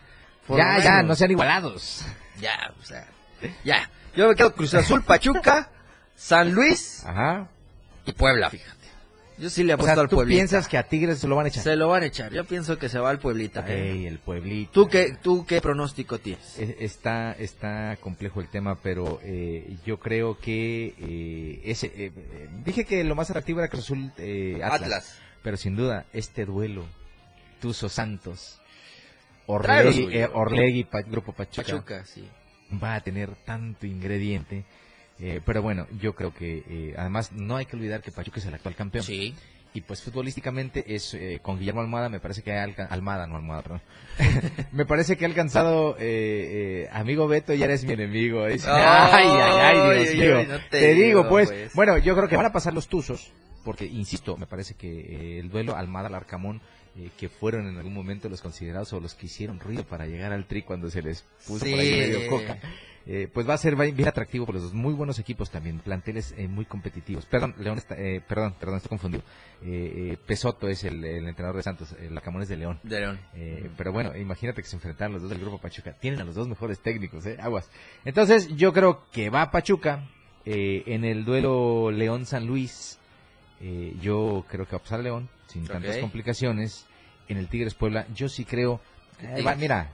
[0.49, 2.05] Ya, ya, no sean igualados.
[2.41, 3.07] Ya, o sea,
[3.65, 3.91] ya.
[4.17, 5.71] Yo me quedo Cruz Azul, Pachuca,
[6.17, 7.49] San Luis Ajá.
[8.11, 8.77] Y Puebla, fíjate.
[9.39, 10.37] Yo sí le O apuesto sea, al tú Pueblita.
[10.37, 11.63] piensas que a Tigres se lo van a echar.
[11.63, 12.33] Se lo van a echar.
[12.33, 13.65] Yo pienso que se va al Pueblita.
[13.69, 13.93] ¿eh?
[13.93, 14.73] Ey, el pueblito.
[14.73, 16.59] ¿Tú qué, ¿Tú qué pronóstico tienes?
[16.59, 22.13] Eh, Está, está complejo el tema, pero eh, yo creo que eh, ese, eh,
[22.65, 25.19] dije que lo más atractivo era Cruz Azul eh, Atlas, Atlas.
[25.45, 26.85] pero sin duda este duelo
[27.61, 28.61] Tuzo Santos
[29.47, 32.29] Orlegui, Orlegui, Pa- Grupo Pachuca, Pachuca, sí.
[32.83, 34.65] va a tener tanto ingrediente,
[35.21, 38.47] eh, pero bueno, yo creo que eh, además no hay que olvidar que Pachuca es
[38.47, 39.35] el actual campeón Sí.
[39.75, 43.63] y pues futbolísticamente es eh, con Guillermo Almada me parece que ha Almada no Almada
[43.63, 43.83] perdón
[44.73, 48.69] me parece que ha alcanzado eh, eh, amigo Beto ya eres mi enemigo dice.
[48.71, 51.75] ay ay ay Dios mío no te te, digo, digo, pues, pues.
[51.75, 53.31] bueno yo creo que van a pasar los tuzos
[53.65, 56.61] porque insisto me parece que eh, el duelo Almada Larcamón
[56.97, 60.33] eh, que fueron en algún momento los considerados o los que hicieron ruido para llegar
[60.33, 62.59] al tri cuando se les puso por ahí medio coca
[63.11, 64.75] eh, pues va a ser bien atractivo por los dos.
[64.75, 67.25] Muy buenos equipos también, planteles eh, muy competitivos.
[67.27, 69.25] Perdón, León está, eh, perdón, perdón, estoy confundido.
[69.63, 72.79] Eh, eh, Pesoto es el, el entrenador de Santos, el Lacamón es de León.
[72.83, 73.19] De León.
[73.35, 75.95] Eh, pero bueno, imagínate que se enfrentaron los dos del grupo Pachuca.
[75.95, 77.39] Tienen a los dos mejores técnicos, ¿eh?
[77.41, 77.71] Aguas.
[78.05, 80.07] Entonces, yo creo que va Pachuca
[80.45, 82.99] eh, en el duelo León-San Luis.
[83.61, 86.87] eh, yo creo que va a pasar León, sin tantas complicaciones.
[87.29, 88.81] En el Tigres Puebla, yo sí creo.
[89.47, 89.93] va, mira,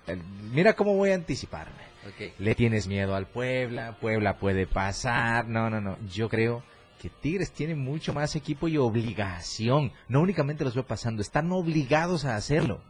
[0.53, 1.94] mira cómo voy a anticiparme.
[2.39, 5.47] Le tienes miedo al Puebla, Puebla puede pasar.
[5.49, 5.99] No, no, no.
[6.09, 6.63] Yo creo
[7.01, 9.93] que Tigres tiene mucho más equipo y obligación.
[10.09, 12.81] No únicamente los veo pasando, están obligados a hacerlo.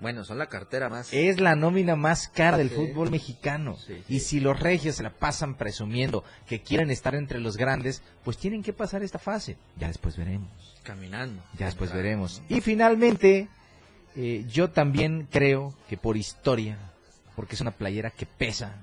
[0.00, 1.12] Bueno, son la cartera más.
[1.12, 3.76] Es la nómina más cara del fútbol mexicano.
[3.76, 4.14] Sí, sí.
[4.14, 8.38] Y si los regios se la pasan presumiendo que quieren estar entre los grandes, pues
[8.38, 9.58] tienen que pasar esta fase.
[9.76, 10.50] Ya después veremos.
[10.82, 11.42] Caminando.
[11.58, 12.42] Ya después veremos.
[12.48, 13.48] Y finalmente,
[14.16, 16.89] eh, yo también creo que por historia,
[17.40, 18.82] porque es una playera que pesa,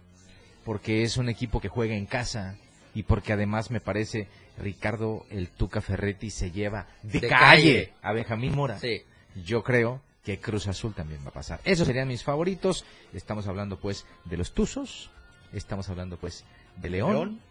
[0.66, 2.56] porque es un equipo que juega en casa
[2.96, 7.94] y porque además me parece Ricardo el Tuca Ferretti se lleva de, De calle, calle.
[8.02, 8.80] a Benjamín Mora.
[8.80, 9.04] Sí.
[9.46, 11.60] Yo creo que Cruz Azul también va a pasar.
[11.66, 12.84] Esos serían mis favoritos.
[13.14, 15.12] Estamos hablando pues de los Tuzos,
[15.54, 16.44] estamos hablando pues
[16.78, 17.42] de León, León.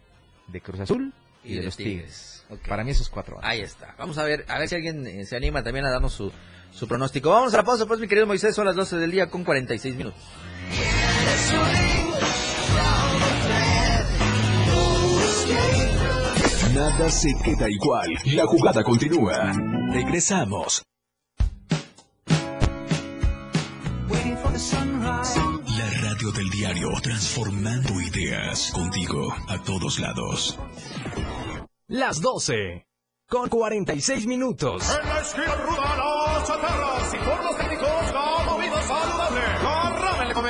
[0.48, 1.12] de Cruz Azul
[1.46, 2.44] y, Y de, de los Tigres.
[2.68, 3.38] Para mí esos cuatro.
[3.42, 3.94] Ahí está.
[3.98, 6.32] Vamos a ver, a ver si alguien eh, se anima también a darnos su,
[6.72, 7.30] su pronóstico.
[7.30, 8.54] Vamos a la pausa, pues, mi querido Moisés.
[8.54, 10.22] Son las 12 del día con 46 minutos.
[16.74, 18.08] Nada se queda igual.
[18.26, 19.52] La jugada continúa.
[19.92, 20.82] Regresamos.
[25.78, 30.58] La radio del diario, transformando ideas contigo a todos lados.
[31.88, 32.84] Las 12.
[33.28, 34.82] Con 46 minutos.
[34.90, 37.16] En la esquina los y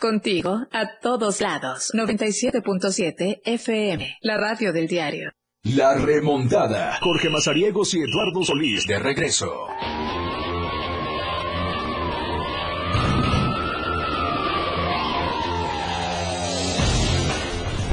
[0.00, 1.90] Contigo a todos lados.
[1.92, 5.30] 97.7 FM, la radio del diario.
[5.62, 6.98] La remontada.
[7.02, 9.66] Jorge Mazariegos y Eduardo Solís de regreso.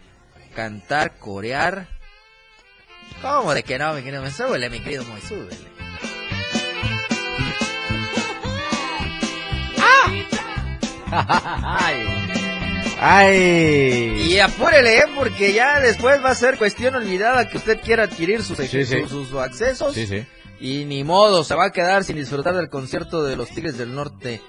[0.55, 1.89] cantar, corear.
[3.23, 4.23] ¿Cómo de que no, mi querido?
[4.23, 5.57] Me súbele, mi querido súbele.
[11.11, 11.85] ¡Ah!
[13.01, 14.27] ¡Ay!
[14.29, 15.05] Y apúrele, ¿eh?
[15.15, 19.01] porque ya después va a ser cuestión olvidada que usted quiera adquirir sus, Sí, sí.
[19.07, 19.95] sus, sus accesos.
[19.95, 20.27] Sí.
[20.61, 23.95] Y ni modo, se va a quedar sin disfrutar del concierto de los Tigres del
[23.95, 24.43] Norte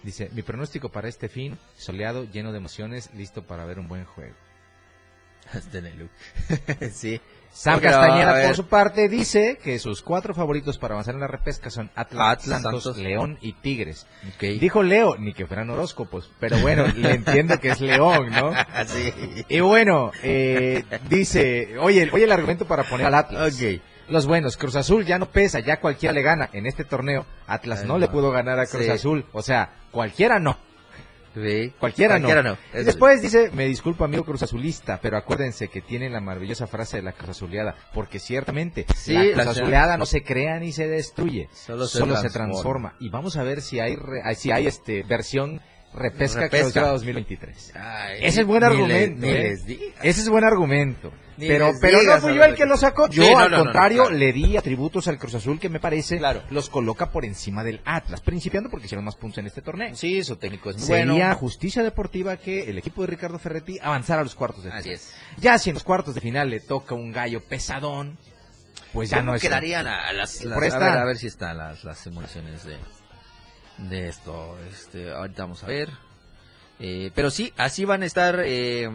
[0.03, 4.05] Dice, mi pronóstico para este fin, soleado, lleno de emociones, listo para ver un buen
[4.05, 4.35] juego.
[5.55, 6.09] Este Nelu.
[6.93, 7.21] sí.
[7.53, 11.69] Sam Castañeda, por su parte, dice que sus cuatro favoritos para avanzar en la repesca
[11.69, 12.99] son Atlas, Atlas, Santos, Santos.
[13.03, 14.07] León y Tigres.
[14.41, 18.53] Dijo Leo, ni que fueran horóscopos, pero bueno, le entiendo que es León, ¿no?
[18.87, 19.13] sí.
[19.49, 23.59] Y bueno, eh, dice, oye, oye el argumento para poner al Atlas.
[24.09, 26.49] Los buenos, Cruz Azul ya no pesa, ya cualquiera le gana.
[26.53, 27.99] En este torneo, Atlas Ay, no, no.
[28.01, 28.91] le pudo ganar a Cruz Sí.
[28.91, 29.25] Azul.
[29.33, 30.59] O sea, cualquiera no.
[31.35, 31.73] Sí.
[31.79, 32.59] Cualquiera, Cualquiera no.
[32.73, 37.03] Después dice, me disculpo amigo Cruz Azulista, pero acuérdense que tienen la maravillosa frase de
[37.05, 41.49] la Cruz Azuleada, porque ciertamente Sí, la Cruz Azuleada no se crea ni se destruye,
[41.53, 42.91] Solo solo, se se, transforma.
[42.91, 42.95] transforma.
[43.01, 45.61] Y vamos a ver si hay re- si hay este versión
[45.95, 46.49] repesca, Repesca.
[46.73, 47.73] clausura 2023.
[47.77, 49.27] Ay, Ese es buen argumento.
[49.27, 49.57] ¿eh?
[50.03, 51.13] Ese es buen argumento.
[51.41, 53.09] Ni pero pero no fui yo el que lo sacó.
[53.09, 54.17] Yo, Sí, no, al no, no, contrario, claro.
[54.19, 56.43] le di atributos al Cruz Azul que me parece Claro.
[56.51, 59.95] los coloca por encima del Atlas, principiando porque hicieron más puntos en este torneo.
[59.97, 61.35] Sí, su técnico es muy Sería bueno.
[61.37, 64.81] justicia deportiva que el equipo de Ricardo Ferretti avanzara a los cuartos de final.
[64.81, 65.15] Así es.
[65.39, 68.19] Ya si en los cuartos de final le toca un gallo pesadón,
[68.93, 69.43] pues ya ¿Cómo no es.
[69.43, 72.77] quedarían a las, las- Por a, ver, a ver si están las, las simulaciones de,
[73.89, 74.59] de esto.
[74.71, 75.89] Este, ahorita vamos a ver.
[76.83, 78.89] Eh, pero sí, así van a estar eh,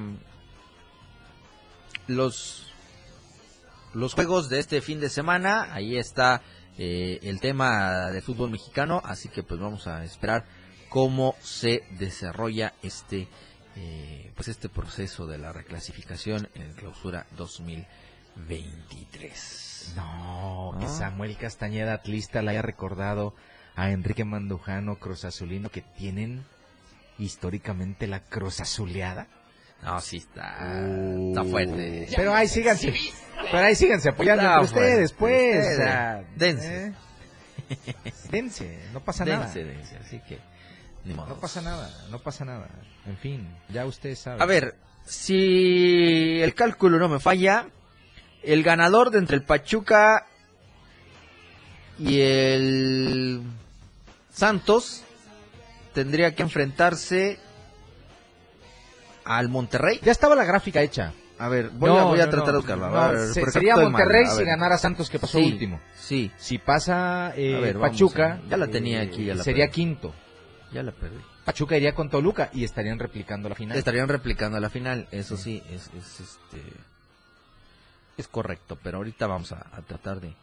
[2.08, 2.72] los,
[3.94, 5.74] los juegos de este fin de semana.
[5.74, 6.42] Ahí está
[6.78, 9.02] eh, el tema de fútbol mexicano.
[9.04, 10.46] Así que pues vamos a esperar
[10.90, 13.28] cómo se desarrolla este
[13.78, 19.94] eh, pues este proceso de la reclasificación en clausura 2023.
[19.98, 20.90] No, que Ah.
[20.90, 23.36] Samuel Castañeda Atlista le haya recordado
[23.76, 26.46] a Enrique Mandujano Cruz Azulino que tienen
[27.20, 29.28] históricamente la Cruz Azuleada.
[29.84, 30.58] No, sí está,
[31.30, 32.08] está fuerte.
[32.16, 32.94] Pero ahí síganse.
[33.52, 35.68] Pero ahí síganse apoyando Está entre ustedes, pues.
[35.68, 36.86] Ustedes, dense.
[36.88, 36.94] ¿eh?
[38.32, 39.74] Dense, no pasa Dense, nada.
[39.74, 40.40] dense, así que
[41.04, 41.30] ni modo.
[41.30, 42.68] No pasa nada, no pasa nada.
[43.08, 44.42] En fin, ya ustedes saben.
[44.42, 47.68] A ver, si el cálculo no me falla,
[48.44, 50.26] el ganador de entre el Pachuca
[51.98, 53.42] y el
[54.32, 55.04] Santos
[55.94, 57.40] tendría que enfrentarse
[59.26, 60.00] al Monterrey.
[60.04, 61.14] Ya estaba la gráfica hecha.
[61.38, 62.90] A ver, voy, No, a, voy a no, tratar de buscarla.
[62.90, 65.82] No, A ver, se- sería Monterrey si ganara Santos que pasó Sí, último.
[65.96, 69.66] Sí, Si pasa eh, ver, Pachuca, eh, ya la tenía eh, aquí, ya la sería
[69.66, 69.74] perdí.
[69.76, 70.14] quinto.
[70.72, 71.18] ya la perdí.
[71.44, 73.78] Pachuca iría con Toluca y estarían replicando la final.
[73.78, 76.62] Estarían replicando a la final, eso sí, es, es, este
[78.18, 80.34] es correcto, pero ahorita vamos a, a tratar de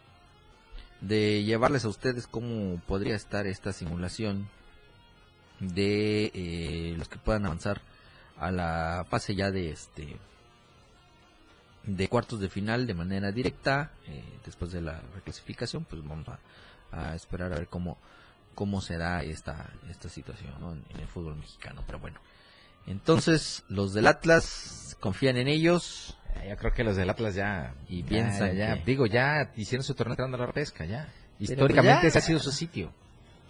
[1.01, 4.47] de llevarles a ustedes cómo podría estar esta simulación
[5.59, 7.81] de eh, los que puedan avanzar
[8.47, 10.17] a la fase ya de este
[11.83, 16.39] de cuartos de final de manera directa eh, después de la reclasificación pues vamos a,
[16.91, 17.97] a esperar a ver cómo
[18.55, 20.71] cómo será esta esta situación ¿no?
[20.73, 22.19] en, en el fútbol mexicano pero bueno
[22.87, 27.73] entonces los del Atlas confían en ellos Eh, Yo creo que los del Atlas ya
[27.89, 31.07] Y ya, piensan ya, digo ya hicieron su torneo entrando a la pesca ya.
[31.39, 32.07] Históricamente ya.
[32.07, 32.91] ese ha sido su sitio.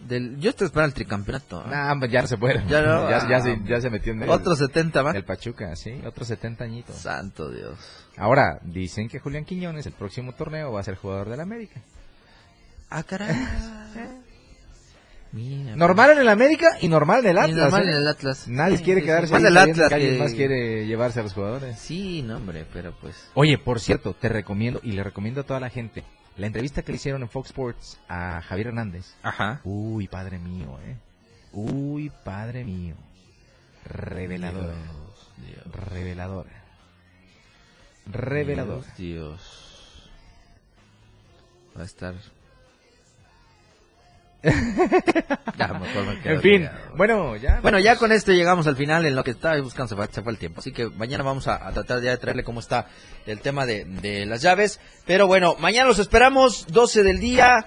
[0.00, 1.70] Del, yo estoy esperando el tricampeonato ¿eh?
[1.70, 2.62] Nah, ya se puede.
[2.68, 5.24] Ya no, ya, ya ah, se, ya se metió en el, otros 70 más el
[5.24, 6.96] Pachuca, sí, otros 70 añitos.
[6.96, 7.78] santo Dios
[8.16, 11.80] Ahora, dicen que Julián Quiñones el próximo torneo va a ser jugador del América.
[12.90, 13.34] ah caray
[15.32, 17.56] Mira, Normal en el América y normal en el Y Atlas.
[17.56, 17.90] normal ¿eh?
[17.90, 18.46] en el Atlas.
[18.46, 21.18] Nadie quiere sí, quedarse ahí Más del sabiendo Atlas que alguien que- más quiere llevarse
[21.20, 21.76] a los jugadores.
[21.78, 23.16] Sí, no, hombre, pero pues.
[23.34, 26.04] Oye, por cierto, te recomiendo y le recomiendo a toda la gente
[26.36, 29.14] la entrevista que le hicieron en Fox Sports a Javier Hernández.
[29.22, 29.60] Ajá.
[29.64, 30.96] Uy, padre mío, ¿eh?
[31.52, 32.96] Uy, padre mío.
[33.84, 34.74] Reveladora.
[35.36, 36.64] Dios, Reveladora.
[38.06, 38.86] Reveladora.
[38.96, 40.10] Dios, Dios.
[41.76, 42.14] Va a estar.
[46.24, 47.60] En fin, bueno, ya.
[47.60, 49.06] Bueno, ya con esto llegamos al final.
[49.06, 50.60] En lo que estaba buscando se fue, se fue el tiempo.
[50.60, 52.86] Así que mañana vamos a, a tratar ya de traerle cómo está
[53.26, 54.80] el tema de, de las llaves.
[55.06, 57.66] Pero bueno, mañana los esperamos, 12 del día,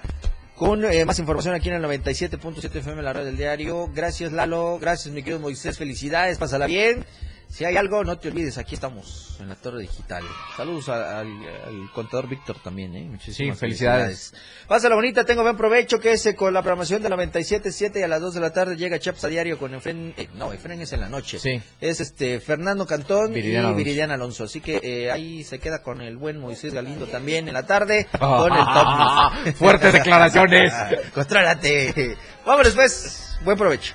[0.54, 3.88] con eh, más información aquí en el 97.7 FM, la radio del diario.
[3.94, 4.78] Gracias, Lalo.
[4.80, 5.78] Gracias, mi querido Moisés.
[5.78, 7.04] Felicidades, pásala bien.
[7.48, 10.22] Si hay algo, no te olvides, aquí estamos en la Torre Digital.
[10.56, 11.26] Saludos a- al,
[11.66, 13.04] al contador Víctor también, ¿eh?
[13.10, 14.34] Muchísimas Sí, felicidades.
[14.68, 18.20] Pásala bonita, tengo buen provecho, que es con la programación de 97.7 y a las
[18.20, 21.00] 2 de la tarde llega Chaps a diario con Efren, eh, no, Efren es en
[21.00, 21.38] la noche.
[21.38, 21.60] Sí.
[21.80, 23.74] Es este Fernando Cantón Viridiana y.
[23.74, 24.44] Viridiana Alonso.
[24.44, 28.06] Así que eh, ahí se queda con el buen Moisés Galindo también en la tarde
[28.18, 29.54] con el top.
[29.56, 30.72] Fuertes declaraciones.
[31.14, 32.14] Contrólate.
[32.44, 33.94] Vámonos pues, buen provecho.